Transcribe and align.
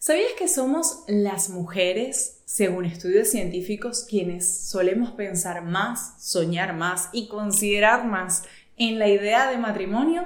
¿Sabías 0.00 0.34
que 0.38 0.46
somos 0.46 1.02
las 1.08 1.50
mujeres, 1.50 2.40
según 2.44 2.84
estudios 2.84 3.30
científicos, 3.30 4.06
quienes 4.08 4.48
solemos 4.68 5.10
pensar 5.10 5.64
más, 5.64 6.14
soñar 6.24 6.72
más 6.72 7.08
y 7.12 7.26
considerar 7.26 8.06
más 8.06 8.44
en 8.76 9.00
la 9.00 9.08
idea 9.08 9.50
de 9.50 9.58
matrimonio, 9.58 10.24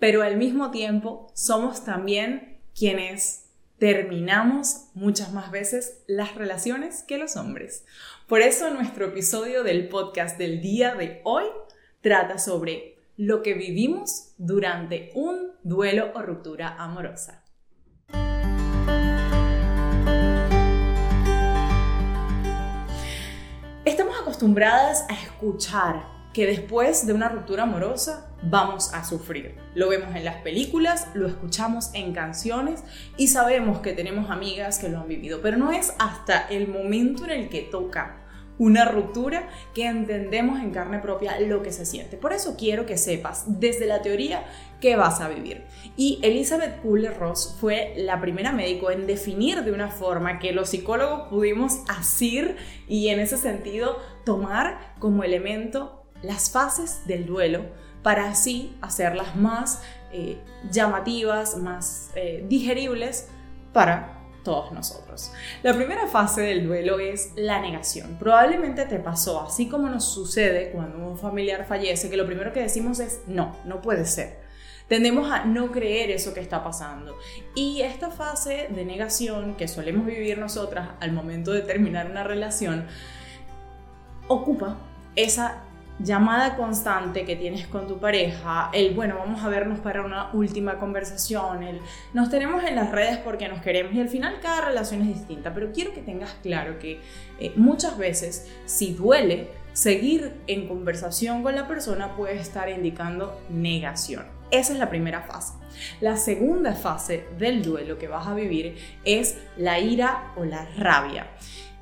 pero 0.00 0.22
al 0.24 0.36
mismo 0.36 0.72
tiempo 0.72 1.30
somos 1.34 1.84
también 1.84 2.58
quienes 2.74 3.44
terminamos 3.78 4.88
muchas 4.94 5.32
más 5.32 5.52
veces 5.52 6.02
las 6.08 6.34
relaciones 6.34 7.04
que 7.04 7.16
los 7.16 7.36
hombres? 7.36 7.84
Por 8.26 8.40
eso 8.40 8.70
nuestro 8.70 9.06
episodio 9.06 9.62
del 9.62 9.88
podcast 9.88 10.36
del 10.36 10.60
día 10.60 10.96
de 10.96 11.20
hoy 11.22 11.44
trata 12.00 12.38
sobre 12.38 12.96
lo 13.16 13.44
que 13.44 13.54
vivimos 13.54 14.32
durante 14.36 15.12
un 15.14 15.52
duelo 15.62 16.10
o 16.16 16.22
ruptura 16.22 16.74
amorosa. 16.76 17.41
Acostumbradas 24.42 25.06
a 25.08 25.14
escuchar 25.14 26.02
que 26.32 26.46
después 26.46 27.06
de 27.06 27.12
una 27.12 27.28
ruptura 27.28 27.62
amorosa 27.62 28.26
vamos 28.42 28.92
a 28.92 29.04
sufrir. 29.04 29.54
Lo 29.76 29.88
vemos 29.88 30.16
en 30.16 30.24
las 30.24 30.42
películas, 30.42 31.06
lo 31.14 31.28
escuchamos 31.28 31.90
en 31.94 32.12
canciones 32.12 32.82
y 33.16 33.28
sabemos 33.28 33.78
que 33.78 33.92
tenemos 33.92 34.30
amigas 34.30 34.80
que 34.80 34.88
lo 34.88 34.98
han 34.98 35.06
vivido, 35.06 35.38
pero 35.42 35.58
no 35.58 35.70
es 35.70 35.94
hasta 36.00 36.48
el 36.48 36.66
momento 36.66 37.24
en 37.24 37.30
el 37.30 37.48
que 37.50 37.60
toca 37.60 38.16
una 38.58 38.84
ruptura 38.84 39.48
que 39.74 39.86
entendemos 39.86 40.60
en 40.60 40.70
carne 40.70 40.98
propia 40.98 41.40
lo 41.40 41.62
que 41.62 41.72
se 41.72 41.86
siente. 41.86 42.16
Por 42.16 42.32
eso 42.32 42.56
quiero 42.56 42.86
que 42.86 42.98
sepas 42.98 43.44
desde 43.46 43.86
la 43.86 44.02
teoría 44.02 44.44
qué 44.80 44.96
vas 44.96 45.20
a 45.20 45.28
vivir. 45.28 45.64
Y 45.96 46.20
Elizabeth 46.22 46.80
Kubler-Ross 46.82 47.56
fue 47.60 47.94
la 47.96 48.20
primera 48.20 48.52
médico 48.52 48.90
en 48.90 49.06
definir 49.06 49.64
de 49.64 49.72
una 49.72 49.88
forma 49.88 50.38
que 50.38 50.52
los 50.52 50.70
psicólogos 50.70 51.28
pudimos 51.28 51.80
asir 51.88 52.56
y 52.88 53.08
en 53.08 53.20
ese 53.20 53.36
sentido 53.36 53.98
tomar 54.24 54.94
como 54.98 55.24
elemento 55.24 56.04
las 56.22 56.50
fases 56.50 57.06
del 57.06 57.26
duelo 57.26 57.64
para 58.02 58.28
así 58.28 58.76
hacerlas 58.80 59.36
más 59.36 59.82
eh, 60.12 60.38
llamativas, 60.70 61.56
más 61.56 62.10
eh, 62.16 62.44
digeribles 62.48 63.28
para 63.72 64.21
todos 64.42 64.72
nosotros. 64.72 65.32
La 65.62 65.74
primera 65.74 66.06
fase 66.06 66.42
del 66.42 66.66
duelo 66.66 66.98
es 66.98 67.32
la 67.36 67.60
negación. 67.60 68.16
Probablemente 68.18 68.84
te 68.86 68.98
pasó, 68.98 69.42
así 69.42 69.68
como 69.68 69.88
nos 69.88 70.04
sucede 70.04 70.70
cuando 70.70 70.98
un 70.98 71.18
familiar 71.18 71.66
fallece, 71.66 72.10
que 72.10 72.16
lo 72.16 72.26
primero 72.26 72.52
que 72.52 72.60
decimos 72.60 73.00
es 73.00 73.22
no, 73.26 73.56
no 73.64 73.80
puede 73.80 74.04
ser. 74.04 74.40
Tendemos 74.88 75.30
a 75.30 75.44
no 75.44 75.72
creer 75.72 76.10
eso 76.10 76.34
que 76.34 76.40
está 76.40 76.62
pasando. 76.62 77.16
Y 77.54 77.80
esta 77.82 78.10
fase 78.10 78.68
de 78.70 78.84
negación 78.84 79.56
que 79.56 79.68
solemos 79.68 80.04
vivir 80.04 80.38
nosotras 80.38 80.90
al 81.00 81.12
momento 81.12 81.52
de 81.52 81.62
terminar 81.62 82.10
una 82.10 82.24
relación, 82.24 82.86
ocupa 84.28 84.76
esa 85.16 85.62
llamada 85.98 86.56
constante 86.56 87.24
que 87.24 87.36
tienes 87.36 87.66
con 87.66 87.86
tu 87.86 87.98
pareja, 87.98 88.70
el 88.72 88.94
bueno, 88.94 89.16
vamos 89.18 89.42
a 89.42 89.48
vernos 89.48 89.78
para 89.80 90.02
una 90.02 90.32
última 90.32 90.78
conversación, 90.78 91.62
el 91.62 91.80
nos 92.12 92.30
tenemos 92.30 92.64
en 92.64 92.76
las 92.76 92.90
redes 92.90 93.18
porque 93.18 93.48
nos 93.48 93.60
queremos 93.60 93.94
y 93.94 94.00
al 94.00 94.08
final 94.08 94.38
cada 94.42 94.62
relación 94.62 95.02
es 95.02 95.08
distinta, 95.08 95.54
pero 95.54 95.72
quiero 95.72 95.92
que 95.92 96.00
tengas 96.00 96.34
claro 96.42 96.78
que 96.78 97.00
eh, 97.38 97.52
muchas 97.56 97.96
veces 97.98 98.50
si 98.64 98.94
duele, 98.94 99.48
seguir 99.72 100.34
en 100.46 100.68
conversación 100.68 101.42
con 101.42 101.54
la 101.54 101.66
persona 101.66 102.14
puede 102.16 102.36
estar 102.36 102.68
indicando 102.68 103.40
negación. 103.48 104.26
Esa 104.50 104.74
es 104.74 104.78
la 104.78 104.90
primera 104.90 105.22
fase. 105.22 105.54
La 106.00 106.18
segunda 106.18 106.74
fase 106.74 107.26
del 107.38 107.62
duelo 107.62 107.98
que 107.98 108.06
vas 108.06 108.26
a 108.26 108.34
vivir 108.34 108.76
es 109.04 109.38
la 109.56 109.78
ira 109.78 110.32
o 110.36 110.44
la 110.44 110.66
rabia. 110.76 111.28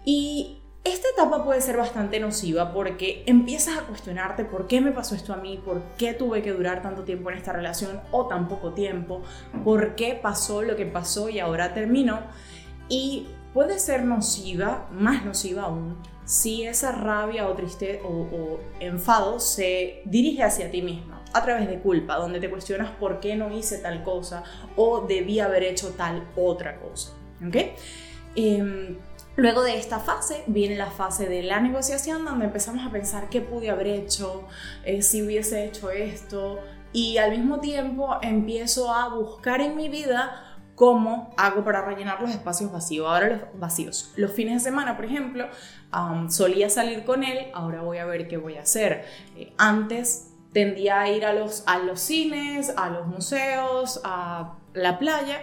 Y 0.05 0.60
esta 0.83 1.09
etapa 1.11 1.45
puede 1.45 1.61
ser 1.61 1.77
bastante 1.77 2.19
nociva 2.21 2.73
porque 2.73 3.23
empiezas 3.27 3.79
a 3.79 3.83
cuestionarte 3.83 4.45
por 4.45 4.67
qué 4.67 4.81
me 4.81 4.93
pasó 4.93 5.15
esto 5.15 5.35
a 5.35 5.37
mí, 5.37 5.61
por 5.63 5.83
qué 5.99 6.15
tuve 6.15 6.43
que 6.43 6.53
durar 6.53 6.81
tanto 6.81 7.03
tiempo 7.03 7.31
en 7.31 7.37
esta 7.37 7.53
relación 7.53 8.01
o 8.11 8.27
tan 8.27 8.49
poco 8.49 8.73
tiempo, 8.73 9.23
por 9.63 9.95
qué 9.95 10.19
pasó 10.21 10.63
lo 10.63 10.77
que 10.77 10.87
pasó 10.87 11.29
y 11.29 11.39
ahora 11.39 11.75
terminó. 11.75 12.21
Y 12.89 13.29
puede 13.53 13.79
ser 13.79 14.05
nociva, 14.05 14.89
más 14.91 15.25
nociva 15.25 15.65
aún, 15.65 15.99
si 16.25 16.65
esa 16.65 16.93
rabia 16.93 17.49
o 17.49 17.55
tristeza 17.55 18.03
o, 18.07 18.61
enfado 18.79 19.39
se 19.41 20.03
dirige 20.07 20.43
hacia 20.43 20.71
ti 20.71 20.81
misma 20.81 21.23
a 21.33 21.43
través 21.43 21.69
de 21.69 21.79
culpa, 21.81 22.17
donde 22.17 22.41
te 22.41 22.49
cuestionas 22.49 22.91
por 22.99 23.21
qué 23.21 23.37
no 23.37 23.53
hice 23.53 23.79
tal 23.79 24.03
cosa 24.03 24.45
o 24.77 25.03
debí 25.03 25.41
haber 25.41 25.63
hecho 25.63 25.91
tal 25.91 26.27
otra 26.37 26.81
cosa. 26.81 27.13
¿Ok? 27.47 27.57
Em, 28.35 28.97
Luego 29.37 29.63
de 29.63 29.79
esta 29.79 30.01
fase 30.01 30.43
viene 30.47 30.77
la 30.77 30.91
fase 30.91 31.29
de 31.29 31.43
la 31.43 31.61
negociación 31.61 32.25
donde 32.25 32.47
empezamos 32.47 32.87
a 32.87 32.91
pensar 32.91 33.29
qué 33.29 33.41
pude 33.41 33.71
haber 33.71 33.87
hecho, 33.87 34.47
eh, 34.85 35.03
si 35.03 35.23
hubiese 35.23 35.65
hecho 35.65 35.91
esto 35.91 36.59
y 36.93 37.19
al 37.19 37.31
mismo 37.31 37.61
tiempo 37.61 38.19
empiezo 38.23 38.93
a 38.93 39.09
buscar 39.09 39.61
en 39.61 39.77
mi 39.77 39.89
vida 39.89 40.51
cómo 40.75 41.33
hago 41.37 41.63
para 41.63 41.83
rellenar 41.83 42.21
los 42.21 42.31
espacios 42.31 42.73
vacíos. 42.73 43.07
Ahora 43.07 43.29
los 43.29 43.61
vacíos. 43.61 44.13
Los 44.17 44.33
fines 44.33 44.55
de 44.55 44.71
semana, 44.71 44.97
por 44.97 45.05
ejemplo, 45.05 45.49
solía 46.29 46.71
salir 46.71 47.05
con 47.05 47.23
él, 47.23 47.51
ahora 47.55 47.83
voy 47.83 47.99
a 47.99 48.07
ver 48.07 48.27
qué 48.29 48.37
voy 48.37 48.57
a 48.57 48.63
hacer. 48.63 49.05
Eh, 49.37 49.53
antes 49.59 50.33
tendía 50.53 51.01
a 51.01 51.09
ir 51.11 51.25
a 51.25 51.33
los, 51.33 51.63
a 51.67 51.79
los 51.79 52.01
cines, 52.01 52.73
a 52.77 52.89
los 52.89 53.07
museos, 53.07 54.01
a 54.05 54.55
la 54.75 54.99
playa 54.99 55.41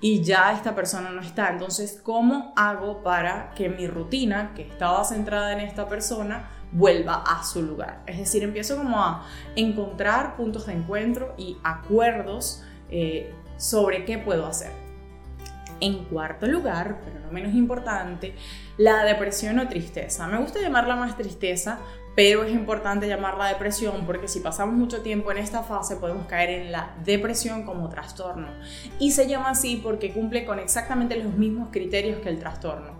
y 0.00 0.22
ya 0.22 0.52
esta 0.52 0.74
persona 0.74 1.10
no 1.10 1.20
está. 1.20 1.50
Entonces, 1.50 2.00
¿cómo 2.02 2.52
hago 2.56 3.02
para 3.02 3.52
que 3.54 3.68
mi 3.68 3.86
rutina, 3.86 4.52
que 4.54 4.62
estaba 4.62 5.04
centrada 5.04 5.52
en 5.52 5.60
esta 5.60 5.88
persona, 5.88 6.48
vuelva 6.72 7.22
a 7.26 7.44
su 7.44 7.62
lugar? 7.62 8.02
Es 8.06 8.18
decir, 8.18 8.42
empiezo 8.42 8.76
como 8.76 9.02
a 9.02 9.26
encontrar 9.56 10.36
puntos 10.36 10.66
de 10.66 10.72
encuentro 10.72 11.34
y 11.36 11.58
acuerdos 11.62 12.62
eh, 12.90 13.34
sobre 13.56 14.04
qué 14.04 14.18
puedo 14.18 14.46
hacer. 14.46 14.72
En 15.80 16.04
cuarto 16.04 16.46
lugar, 16.46 17.00
pero 17.04 17.20
no 17.20 17.30
menos 17.32 17.54
importante, 17.54 18.34
la 18.76 19.04
depresión 19.04 19.58
o 19.58 19.68
tristeza. 19.68 20.26
Me 20.26 20.38
gusta 20.38 20.60
llamarla 20.60 20.96
más 20.96 21.16
tristeza 21.16 21.78
pero 22.14 22.44
es 22.44 22.52
importante 22.52 23.08
llamarla 23.08 23.46
depresión 23.46 24.04
porque 24.06 24.28
si 24.28 24.40
pasamos 24.40 24.74
mucho 24.74 25.02
tiempo 25.02 25.30
en 25.30 25.38
esta 25.38 25.62
fase 25.62 25.96
podemos 25.96 26.26
caer 26.26 26.50
en 26.50 26.72
la 26.72 26.94
depresión 27.04 27.64
como 27.64 27.88
trastorno. 27.88 28.48
Y 28.98 29.12
se 29.12 29.28
llama 29.28 29.50
así 29.50 29.80
porque 29.82 30.12
cumple 30.12 30.44
con 30.44 30.58
exactamente 30.58 31.16
los 31.16 31.34
mismos 31.34 31.68
criterios 31.70 32.20
que 32.20 32.28
el 32.28 32.38
trastorno 32.38 32.99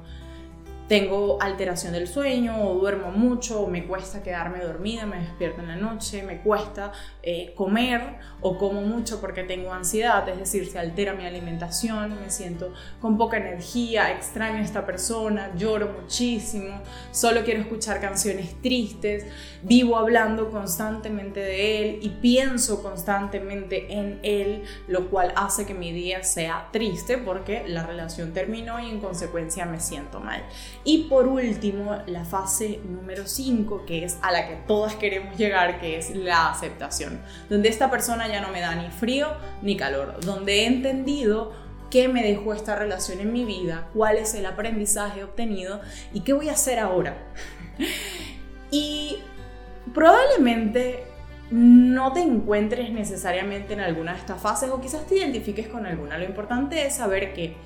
tengo 0.91 1.41
alteración 1.41 1.93
del 1.93 2.09
sueño 2.09 2.69
o 2.69 2.75
duermo 2.75 3.13
mucho 3.13 3.61
o 3.61 3.69
me 3.69 3.87
cuesta 3.87 4.25
quedarme 4.25 4.59
dormida, 4.59 5.07
me 5.07 5.21
despierto 5.21 5.61
en 5.61 5.69
la 5.69 5.77
noche, 5.77 6.25
me 6.25 6.41
cuesta 6.41 6.91
eh, 7.23 7.53
comer 7.55 8.19
o 8.41 8.59
como 8.59 8.81
mucho 8.81 9.21
porque 9.21 9.45
tengo 9.45 9.73
ansiedad, 9.73 10.29
es 10.29 10.39
decir, 10.39 10.69
se 10.69 10.81
altera 10.81 11.13
mi 11.13 11.25
alimentación, 11.25 12.21
me 12.21 12.29
siento 12.29 12.73
con 13.01 13.17
poca 13.17 13.37
energía, 13.37 14.11
extraño 14.11 14.57
a 14.57 14.63
esta 14.63 14.85
persona, 14.85 15.53
lloro 15.55 15.95
muchísimo, 16.01 16.83
solo 17.13 17.45
quiero 17.45 17.61
escuchar 17.61 18.01
canciones 18.01 18.61
tristes, 18.61 19.27
vivo 19.63 19.97
hablando 19.97 20.51
constantemente 20.51 21.39
de 21.39 21.83
él 21.83 21.99
y 22.03 22.09
pienso 22.09 22.83
constantemente 22.83 23.93
en 23.93 24.19
él, 24.25 24.65
lo 24.89 25.09
cual 25.09 25.33
hace 25.37 25.67
que 25.67 25.75
mi 25.75 25.93
día 25.93 26.25
sea 26.25 26.69
triste 26.73 27.17
porque 27.17 27.63
la 27.69 27.87
relación 27.87 28.33
terminó 28.33 28.81
y 28.81 28.91
en 28.91 28.99
consecuencia 28.99 29.67
me 29.67 29.79
siento 29.79 30.19
mal. 30.19 30.43
Y 30.85 31.05
por 31.05 31.27
último, 31.27 31.99
la 32.07 32.25
fase 32.25 32.81
número 32.85 33.27
5, 33.27 33.85
que 33.85 34.05
es 34.05 34.19
a 34.23 34.33
la 34.33 34.49
que 34.49 34.57
todas 34.67 34.95
queremos 34.95 35.37
llegar, 35.37 35.79
que 35.79 35.99
es 35.99 36.15
la 36.15 36.51
aceptación, 36.51 37.21
donde 37.51 37.69
esta 37.69 37.91
persona 37.91 38.29
ya 38.29 38.41
no 38.41 38.49
me 38.49 38.61
da 38.61 38.75
ni 38.75 38.89
frío 38.89 39.29
ni 39.61 39.77
calor, 39.77 40.21
donde 40.25 40.61
he 40.61 40.67
entendido 40.67 41.53
qué 41.91 42.09
me 42.09 42.23
dejó 42.23 42.55
esta 42.55 42.77
relación 42.77 43.21
en 43.21 43.33
mi 43.33 43.45
vida, 43.45 43.89
cuál 43.93 44.17
es 44.17 44.35
el 44.35 44.47
aprendizaje 44.47 45.23
obtenido 45.23 45.81
y 46.15 46.21
qué 46.21 46.33
voy 46.33 46.49
a 46.49 46.53
hacer 46.53 46.79
ahora. 46.79 47.19
y 48.71 49.19
probablemente 49.93 51.05
no 51.51 52.13
te 52.13 52.21
encuentres 52.21 52.91
necesariamente 52.93 53.75
en 53.75 53.81
alguna 53.81 54.13
de 54.13 54.19
estas 54.19 54.41
fases 54.41 54.71
o 54.71 54.81
quizás 54.81 55.07
te 55.07 55.17
identifiques 55.17 55.67
con 55.67 55.85
alguna. 55.85 56.17
Lo 56.17 56.25
importante 56.25 56.87
es 56.87 56.95
saber 56.95 57.35
que 57.35 57.57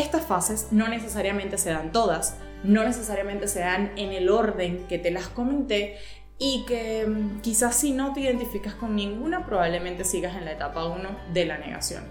estas 0.00 0.24
fases 0.24 0.68
no 0.70 0.88
necesariamente 0.88 1.58
se 1.58 1.70
dan 1.70 1.92
todas, 1.92 2.36
no 2.64 2.84
necesariamente 2.84 3.48
se 3.48 3.60
dan 3.60 3.92
en 3.96 4.12
el 4.12 4.28
orden 4.28 4.84
que 4.88 4.98
te 4.98 5.10
las 5.10 5.28
comenté 5.28 5.96
y 6.38 6.64
que 6.66 7.06
mm, 7.06 7.40
quizás 7.40 7.76
si 7.76 7.92
no 7.92 8.12
te 8.12 8.20
identificas 8.20 8.74
con 8.74 8.96
ninguna, 8.96 9.46
probablemente 9.46 10.04
sigas 10.04 10.36
en 10.36 10.44
la 10.44 10.52
etapa 10.52 10.86
1 10.86 11.08
de 11.32 11.44
la 11.46 11.58
negación. 11.58 12.04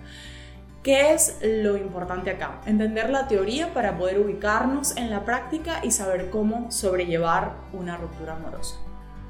¿Qué 0.84 1.14
es 1.14 1.40
lo 1.44 1.76
importante 1.76 2.30
acá? 2.30 2.62
Entender 2.66 3.10
la 3.10 3.28
teoría 3.28 3.74
para 3.74 3.98
poder 3.98 4.20
ubicarnos 4.20 4.96
en 4.96 5.10
la 5.10 5.26
práctica 5.26 5.82
y 5.84 5.92
saber 5.92 6.30
cómo 6.30 6.72
sobrellevar 6.72 7.56
una 7.74 7.98
ruptura 7.98 8.36
amorosa. 8.36 8.78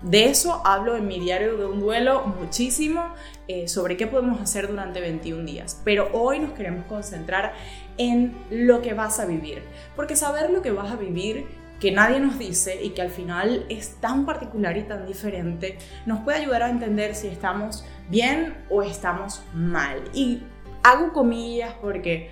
De 0.02 0.30
eso 0.30 0.62
hablo 0.66 0.96
en 0.96 1.08
mi 1.08 1.20
diario 1.20 1.58
de 1.58 1.66
un 1.66 1.82
duelo 1.82 2.26
muchísimo 2.26 3.14
eh, 3.48 3.68
sobre 3.68 3.98
qué 3.98 4.08
podemos 4.08 4.40
hacer 4.40 4.68
durante 4.70 5.02
21 5.02 5.44
días. 5.44 5.82
Pero 5.84 6.10
hoy 6.14 6.40
nos 6.40 6.54
queremos 6.54 6.86
concentrar 6.86 7.54
en 7.98 8.38
lo 8.50 8.82
que 8.82 8.94
vas 8.94 9.20
a 9.20 9.26
vivir. 9.26 9.64
Porque 9.96 10.16
saber 10.16 10.52
lo 10.52 10.62
que 10.62 10.72
vas 10.72 10.92
a 10.92 10.96
vivir 10.96 11.46
que 11.80 11.92
nadie 11.92 12.20
nos 12.20 12.38
dice 12.38 12.84
y 12.84 12.90
que 12.90 13.02
al 13.02 13.10
final 13.10 13.66
es 13.70 13.96
tan 14.02 14.26
particular 14.26 14.78
y 14.78 14.84
tan 14.84 15.06
diferente, 15.06 15.78
nos 16.06 16.20
puede 16.22 16.40
ayudar 16.40 16.64
a 16.64 16.70
entender 16.70 17.16
si 17.16 17.28
estamos 17.28 17.86
bien 18.10 18.58
o 18.70 18.84
estamos 18.84 19.42
mal. 19.54 20.04
Y 20.14 20.44
hago 20.84 21.14
comillas 21.14 21.74
porque 21.82 22.32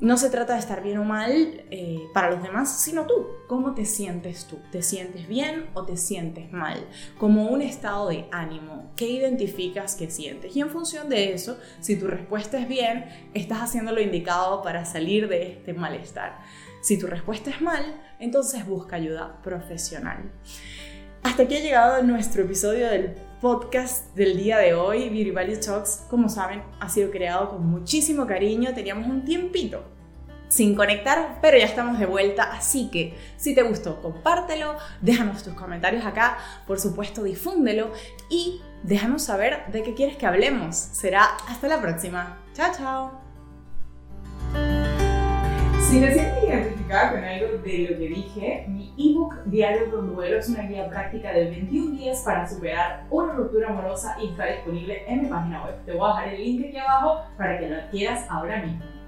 no 0.00 0.16
se 0.16 0.30
trata 0.30 0.54
de 0.54 0.60
estar 0.60 0.82
bien 0.82 0.96
o 0.98 1.04
mal 1.04 1.62
eh, 1.70 2.08
para 2.14 2.30
los 2.30 2.42
demás, 2.42 2.80
sino 2.80 3.06
tú. 3.06 3.26
¿Cómo 3.46 3.74
te 3.74 3.84
sientes 3.84 4.46
tú? 4.46 4.58
¿Te 4.72 4.82
sientes 4.82 5.28
bien 5.28 5.68
o 5.74 5.84
te 5.84 5.98
sientes 5.98 6.50
mal? 6.52 6.86
Como 7.18 7.48
un 7.48 7.60
estado 7.60 8.08
de 8.08 8.26
ánimo. 8.32 8.92
¿Qué 8.96 9.08
identificas 9.08 9.96
que 9.96 10.10
sientes? 10.10 10.56
Y 10.56 10.60
en 10.60 10.70
función 10.70 11.10
de 11.10 11.34
eso, 11.34 11.58
si 11.80 11.96
tu 11.96 12.06
respuesta 12.06 12.58
es 12.58 12.66
bien, 12.66 13.04
estás 13.34 13.60
haciendo 13.60 13.92
lo 13.92 14.00
indicado 14.00 14.62
para 14.62 14.86
salir 14.86 15.28
de 15.28 15.52
este 15.52 15.74
malestar. 15.74 16.38
Si 16.80 16.98
tu 16.98 17.06
respuesta 17.06 17.50
es 17.50 17.60
mal, 17.60 18.00
entonces 18.18 18.66
busca 18.66 18.96
ayuda 18.96 19.42
profesional. 19.42 20.32
Hasta 21.22 21.42
aquí 21.42 21.56
ha 21.56 21.60
llegado 21.60 22.02
nuestro 22.02 22.44
episodio 22.44 22.88
del 22.88 23.16
podcast 23.40 24.14
del 24.14 24.36
día 24.36 24.58
de 24.58 24.74
hoy, 24.74 25.08
Beauty 25.08 25.30
Value 25.30 25.56
Talks, 25.56 26.04
como 26.10 26.28
saben, 26.28 26.62
ha 26.78 26.88
sido 26.88 27.10
creado 27.10 27.50
con 27.50 27.66
muchísimo 27.66 28.26
cariño. 28.26 28.74
Teníamos 28.74 29.06
un 29.06 29.24
tiempito 29.24 29.82
sin 30.48 30.74
conectar, 30.74 31.38
pero 31.40 31.56
ya 31.56 31.64
estamos 31.64 31.98
de 31.98 32.06
vuelta, 32.06 32.52
así 32.52 32.90
que 32.90 33.16
si 33.36 33.54
te 33.54 33.62
gustó, 33.62 34.02
compártelo, 34.02 34.76
déjanos 35.00 35.42
tus 35.42 35.54
comentarios 35.54 36.04
acá, 36.04 36.38
por 36.66 36.80
supuesto 36.80 37.22
difúndelo 37.22 37.92
y 38.28 38.60
déjanos 38.82 39.22
saber 39.22 39.64
de 39.72 39.82
qué 39.82 39.94
quieres 39.94 40.16
que 40.16 40.26
hablemos. 40.26 40.76
Será 40.76 41.24
hasta 41.48 41.68
la 41.68 41.80
próxima. 41.80 42.38
Chao, 42.52 42.72
chao. 42.76 43.20
Con 46.90 47.22
algo 47.22 47.58
de 47.58 47.88
lo 47.88 47.98
que 47.98 48.08
dije, 48.08 48.64
mi 48.66 48.92
ebook 48.98 49.44
Diario 49.44 49.92
con 49.92 50.12
Duelo 50.12 50.38
es 50.38 50.48
una 50.48 50.62
guía 50.62 50.88
práctica 50.88 51.32
de 51.32 51.44
21 51.44 51.96
días 51.96 52.20
para 52.24 52.48
superar 52.48 53.06
una 53.10 53.32
ruptura 53.34 53.68
amorosa 53.68 54.16
y 54.20 54.30
está 54.30 54.46
disponible 54.46 55.04
en 55.06 55.22
mi 55.22 55.28
página 55.28 55.64
web. 55.64 55.76
Te 55.86 55.92
voy 55.92 56.10
a 56.10 56.14
dejar 56.16 56.34
el 56.34 56.44
link 56.44 56.66
aquí 56.66 56.78
abajo 56.78 57.20
para 57.38 57.60
que 57.60 57.68
lo 57.68 57.76
adquieras 57.76 58.26
ahora 58.28 58.60
mismo. 58.62 58.99